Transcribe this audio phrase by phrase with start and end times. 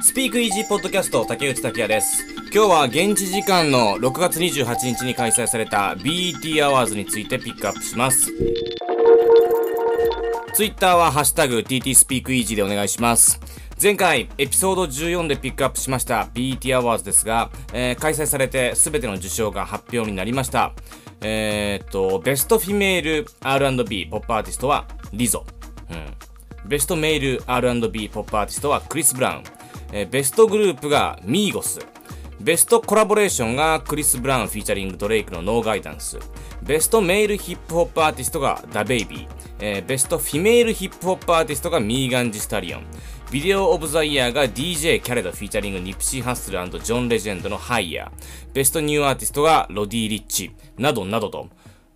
[0.00, 2.24] Speakeasy Podcast 竹内拓也です。
[2.54, 8.32] 今日は現地時間の6月28日に開催された BET アワーズについてピックアップします。
[10.54, 13.40] ツイッターはハッシュタグ TT スピークイージーでお願いします。
[13.82, 20.74] 前回エピソード14でピックアップしました BET アワーズですが、えー開催されて全ての受賞が発表になりました。
[21.22, 25.44] えー、っと、 Best Female R&B Pop Artist はLizzo。
[25.90, 26.68] うん。
[26.68, 29.57] Best Male R&B Pop Artist は Chris Brown。
[29.92, 31.80] えー Best Group が Migos。
[32.40, 36.18] Best Collaboration が Chris Brown featuring Drake の No Guidance。
[36.62, 39.28] Best Male Hip Hop Artist が DaBaby。
[39.60, 42.84] えー Best Female Hip Hop Artist が Megan Thee Stallion。
[43.32, 48.54] Video of the Year が DJ Khaled featuring Nipsey Hussle John Legend の Higher。
[48.54, 50.52] Best New Artist が Roddy Ricch。
[50.78, 51.48] などなどと。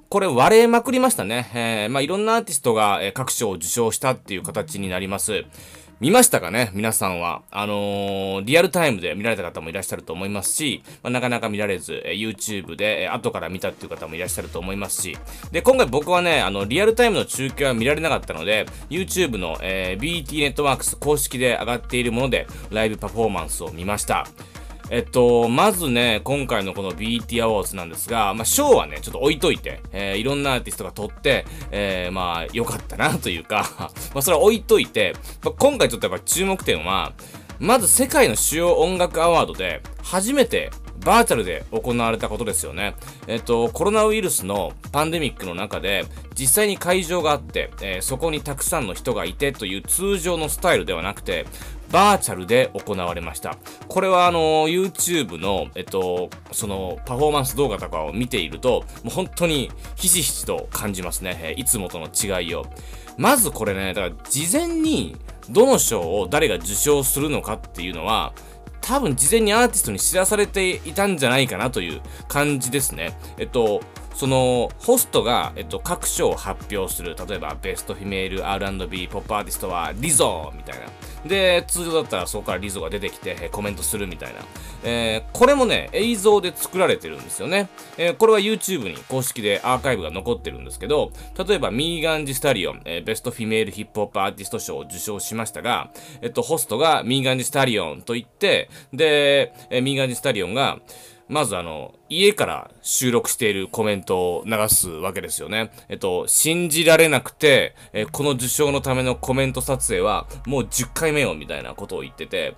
[0.09, 1.51] これ割れまくりましたね。
[1.55, 5.47] えーまあいろんなアーティストが、各賞を受賞したっていう形になります。
[6.03, 7.43] 見ましたかね皆さんは。
[7.53, 15.17] あのーリアルタイムで見られた方もいらっしゃると思いますし、まあ、なかなか見られず、え YouTube で、え後から見たっていう方もいらっしゃると思いますし。
[15.53, 24.27] で、今回僕はね、あの、リアルタイムの中継は見られなかったので、YouTube の、えー BT ネットワークス公式で上がっているもので、ライブパフォーマンスを見ました。
[24.93, 33.65] えっと、まずね、今回のこの BT アワーズなんですが、まあ、賞はね、ちょっと置いといて、えーいろんなアーティストが取って、えーまあ、良かったなというか、
[34.13, 37.15] まあ、それは置いといて、まあ今回ちょっとやっぱ注目点は、
[37.59, 40.71] まず世界の主要音楽アワードで、初めて
[41.05, 42.95] バーチャルで行われたことですよね。
[43.27, 46.05] えっと、コロナウイルスのパンデミックの中で、
[46.35, 51.47] 実際に会場があって、えーそこにたくさんの人がいてという通常のスタイルではなくて、
[51.93, 53.57] バーチャルで行われました。
[53.87, 61.55] これはあの、YouTube の、えっと、その、パフォーマンス動画とかを見ていると、もう本当にひしひしと感じますね。
[61.59, 62.65] いつもとの違いを。
[63.19, 65.17] まずこれね、だから事前に
[65.51, 68.33] どの賞を誰が受賞するのかっていうのは、
[68.81, 73.17] 多分事前にアーティストに知らされていたんじゃないかなという感じですね。
[73.39, 73.81] えっと、
[74.15, 77.17] その、ホストが、えっと、各賞を発表する。
[77.29, 80.87] 例えば、ベストフィメール R&B ポップアーティストはリゾーみたいな。
[81.29, 84.41] で、通常だったらそこから Lizzo が出てきて、コメントするみたいな。
[84.85, 87.69] えーこれもね、映像で作られてるんですよね。
[87.97, 91.13] えーこれは YouTube に公式でアーカイブが残ってるんですけど、
[91.47, 100.17] 例えば、 Megan Thee Stallion、えー Best Female Hip Hop Artist 賞を受賞しましたが、えっと、ホストが Megan Thee Stallion と言って、で、えー Megan Thee
[100.17, 100.79] Stallion が、
[101.29, 105.71] まずあの、家から収録しているコメントを流すわけですよね。
[105.89, 112.55] えっと、信じられなくて、えこの受賞のためのコメント撮影はもう10回目よみたいなことを言ってて、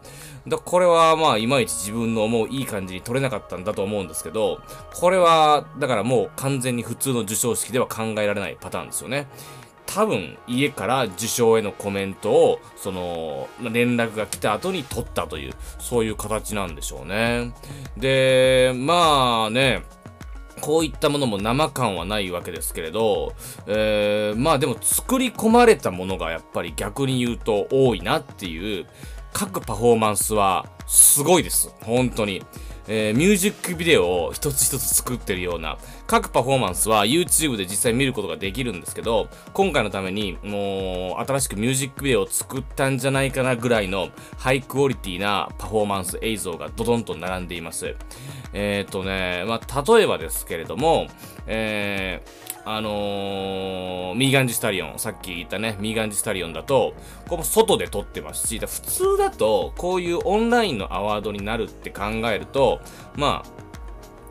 [0.48, 4.60] だこれはまあいまいち自分のもういい感じに撮れなかったんだと思うんですけど、
[4.92, 9.26] これはだからもう完全に普通の授賞式では考えられないパターンですよね。
[9.94, 17.54] 多分家から受賞へのコメントをその連絡が来た後に取ったというそういう形なんでしょうね。
[17.96, 19.84] でまあね
[20.60, 23.34] こういったものも生感はないわけですけれど、
[23.66, 28.86] えーまあでも作り込まれたものがやっぱり逆に言うと多いなっていう
[29.32, 31.72] 各パフォーマンスはすごいです。
[31.82, 32.42] 本当に。
[32.86, 47.94] えーミュージックビデオを一つ一つ作ってるような各パフォーマンスは YouTube で実際見ることができるんですけど今回のためにもう新しくミュージックビデオを作ったんじゃないかなぐらいのハイクオリティなパフォーマンス映像がドドンと並んでいます。
[48.52, 51.08] えっ、とねまあ例えばですけれども
[51.46, 56.94] えーあのーミーガンジスタリオン、さっき言ったね、ミーガンジスタリオンだと、
[57.28, 62.80] ここ外で撮ってますし、普通だと、こういうオンラインのアワードになるって考えると、
[63.16, 63.64] まあ、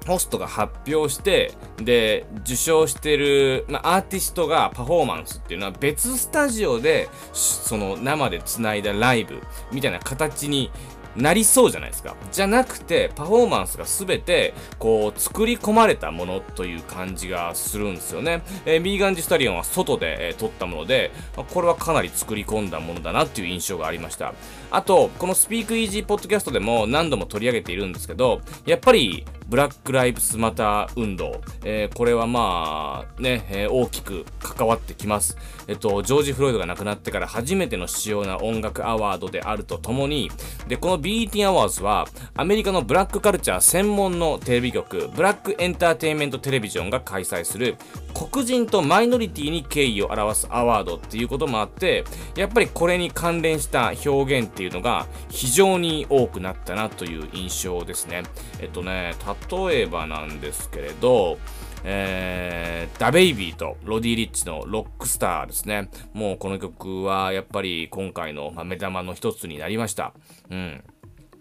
[0.07, 9.41] ホストが発表して、で、受賞してる、まあ、アーティストがパフォーマンスっていうのは別スタジオで、その生で繋いだライブ
[9.71, 10.71] みたいな形に
[11.15, 12.15] なりそうじゃないですか。
[12.31, 18.41] じゃなくて、パフォーマンスがすべて、こう、作り込まれたものという感じがするんですよね。
[18.65, 24.33] えー、ミーガンジスタリオンは外で、えー撮ったもので、まあこれはかなり作り込んだものだなっていう印象がありました。
[24.71, 35.37] あと、このスピークイージーポッドキャストでも何度も取り上げているんですけど、やっぱり、ブラック・ライブスマター運動、えーこれはまあね、えー大きく関わってきます。
[35.67, 40.31] えっと、ジョージ・フロイドが亡くなってから初めての主要な音楽アワードであるとともに、
[40.67, 47.75] で、この BET アワーズは、アメリカのブラックカルチャー専門のテレビ局、ブラックエンターテインメントテレビジョンが開催する、
[48.13, 52.05] 黒人とマイノリティに敬意を表すアワードっていうこともあって、
[52.37, 58.23] やっぱりこれに関連した表現っていうのが非常に多くなったなという印象ですね。
[58.61, 59.15] えっとね、
[59.51, 61.37] 例えばなんですけれど、
[61.83, 65.89] えー、ダベイビーとロディ・リッチのロックスターですね。
[66.13, 70.13] もうこの曲はやっぱり今回のま目玉の一つになりました。
[70.49, 70.83] うん。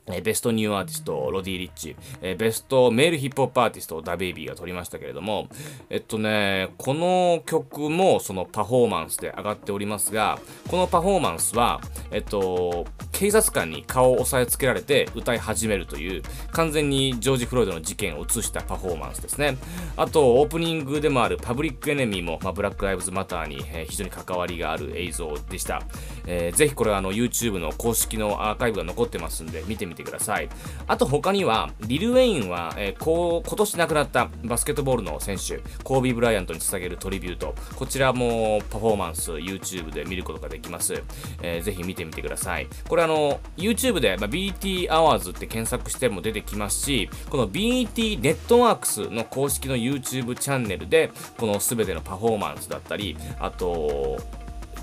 [0.06, 5.48] え Best New Artist、ロディ・リッチ、え Best Male Hip Hop Artist、ダ・ベイビーが獲りましたけれども、
[5.90, 10.38] えっとね、この曲もそのパフォーマンスで上がっておりますが、
[10.68, 12.84] このパフォーマンスは、えっと、
[13.22, 19.58] 警察官に顔を押さえつけられて歌い始めるという、完全にジョージ・フロイドの事件を映したパフォーマンスですね。
[19.96, 25.84] あと、オープニングでもあるパブリック・エネミーも、まあ、ブラック・ライブズ・マターに、えー、非常に関わりがある映像でした。
[26.26, 30.48] えー、ぜひこれはあの YouTube の公式のアーカイブが残ってますんで、見てみてください。
[30.88, 41.00] あと他には、リル・ウェインは、えー、こう今年亡くなったバスケットボールの選手、コービー・ブライアントに捧げるトリビュート、こちらもパフォーマンス、YouTube で見ることができます。
[41.40, 42.66] えー、ぜひ見てみてください。
[42.88, 54.18] これあの、の YouTube で、まあ、BT Hours って検索しても出てきますし、この BT ネットワークスの公式の YouTube チャンネルで、この全てのパフォーマンスだったり、あと、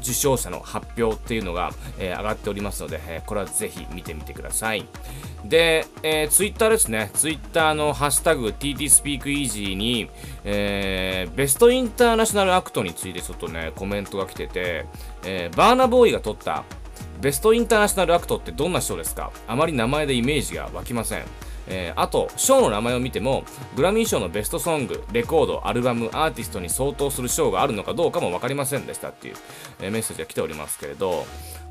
[0.01, 4.85] 受賞者の発表っていうのが、えー、上がっておりますので、えー、これはぜひ見てみてください。
[5.45, 7.11] で、えー、ツイッターですね。
[7.13, 10.09] ツイッターのハッシュタグ TTSpeakEasy に、
[10.43, 14.85] えー、ベストインターナショナルアクトについてちょっとね、コメントが来てて、
[15.25, 16.63] えー、バーナボーイが取った
[17.19, 19.31] ベストインターナショナルアクトってどんな賞ですか？
[19.47, 21.23] あまり名前でイメージが湧きません。
[21.71, 23.43] えー、あと、賞の名前を見ても、
[23.75, 29.35] グラミー賞のベストソング、レコード、アルバム、アーティストに相当する賞があるのかどうかも分かりませんでしたっていう、
[29.81, 31.25] えー、メッセージが来ておりますけれど、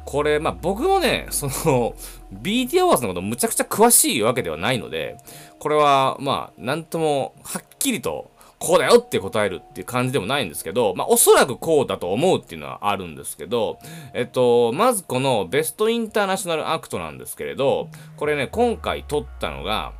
[0.04, 1.94] これ、まあ、僕もね、 その、
[2.32, 5.16] BT アワーズのことむちゃくちゃ詳しいわけではないので、
[5.58, 13.78] これは、まあ、なんとも、はっきりと、こうだよって答えるっていう感じでもないんですけど、まあ、おそらくこうだと思うっていうのはあるんですけど、
[14.14, 19.92] えっと、まずこのベストインターナショナルアクトなんですけれど、これね、今回撮ったのが、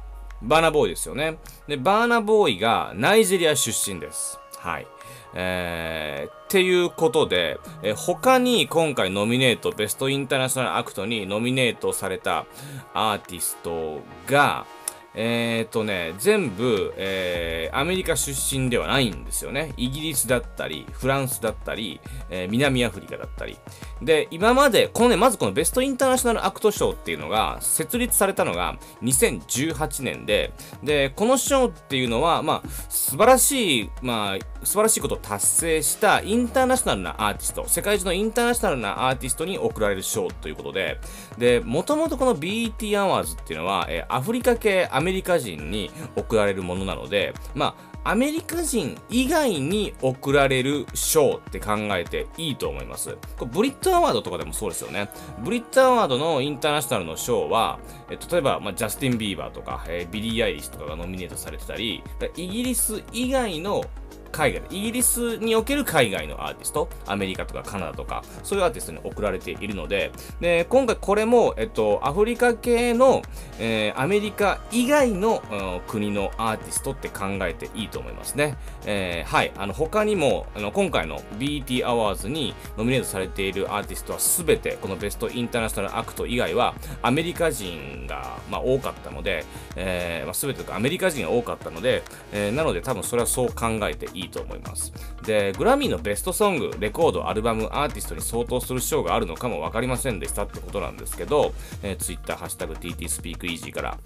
[0.42, 1.36] バーナボーイですよね。
[1.66, 4.38] で、バーナボーイがナイジェリア出身です。
[4.58, 4.86] はい。
[5.34, 12.46] えー、っていうことで、えー、他に今回ノミネート、ベストインターナショナルアクトにノミネートされた
[12.94, 14.66] アーティストが、
[15.14, 19.72] えっ、とね、全部、えー、アメリカ出身ではないんですよね。
[19.76, 22.00] イギリスだったり、フランスだったり、
[22.30, 23.58] えー、南アフリカだったり。
[24.02, 30.52] で、今まで、このね、まずこのベストインターナショナルアクト賞っていうのが、設立されたのが2018年で、
[30.82, 41.00] で、この賞っていうのは、まあ、素晴らしい、まあ、素晴らしいことを達成したインターナショナルなアーティスト、世界中のインターナショナルなアーティストに贈られる賞ということで、
[41.38, 53.18] で、もともとこの BET アワーズっていうのは、えー、アフリカ系アメリカ人に贈られるものなので、まあ、アメリカ人以外に贈られる賞って考えていいと思います。
[53.36, 55.10] これ BRIT Award とかでもそうですよね。
[55.44, 57.78] BRIT Award のインターナショナルの賞は、
[58.10, 62.02] え例えば、まあ、ジャスティン・ビーバーとか、えー、ビリー・アイリッシュとかがノミネートされてたり、
[62.36, 63.84] イギリス以外の
[64.32, 73.22] 海外、イギリスにおける海外のアーティスト、アメリカとかカナダとか、そういうアーティストに贈られているので、で、今回これも、えっと、アフリカ系の、
[73.58, 78.56] えー、アメリカ以外の、うん、国のアーティストって考えていいと思いますね。
[78.86, 89.44] えー、はい、あの、他にも、あの、今回の BT アワーズにノミネートされているアーティストはすべて、このベストインターナショナルアクト以外は、アメリカ人が、まあ、多かったので、
[89.76, 92.02] えー、まあ、すべてアメリカ人が多かったので、
[92.32, 94.92] えー、なので多分それはそう考えていいいいと思います。
[95.24, 103.98] で、グラミーのベストソング、レコード、アルバム、アーティストに相当する賞があるのかも分かりませんでしたってことなんですけど、えー、Twitter、ハッシュタグ TTSpeakEasy から。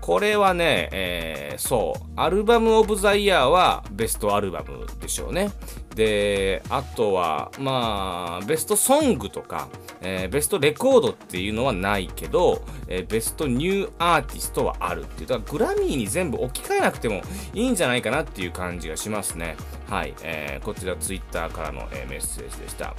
[0.00, 5.50] これはね、えー、そう、アルバムオブザイヤーはベストアルバムでしょうね。
[5.94, 9.68] で、あとは、まあ、ベストソングとか、
[10.00, 15.26] えー、ベストレコードっていうのはないけど、えー、ベストニューアーティストはあるっていう。
[15.26, 17.22] だからグラミーに全部置き換えなくても
[17.54, 19.56] いいんじゃないかなっていう感じがしますね。
[19.88, 20.14] はい。
[20.22, 22.94] えー、こちらツイッターからの、えメッセージでした。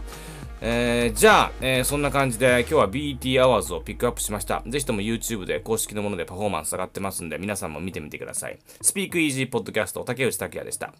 [0.63, 4.61] えー、じゃあ、えー、そんな感じで今日は BT アワーズをピックアップしました。
[4.67, 8.59] ぜひとも YouTube で公式のものでパフォーマンス上がってますんで、皆さんも見てみてください。
[8.81, 10.93] スピークイージーポッドキャスト竹内拓也でした。